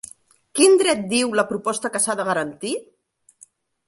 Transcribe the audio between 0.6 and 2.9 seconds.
dret diu la proposta que s'ha de garantir?